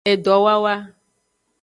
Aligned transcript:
Edowawa. 0.09 0.75